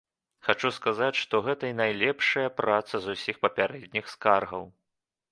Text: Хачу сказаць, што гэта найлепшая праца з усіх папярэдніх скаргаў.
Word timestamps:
Хачу 0.45 0.69
сказаць, 0.75 1.17
што 1.23 1.41
гэта 1.47 1.69
найлепшая 1.81 2.45
праца 2.61 3.01
з 3.03 3.07
усіх 3.17 3.35
папярэдніх 3.43 4.09
скаргаў. 4.15 4.65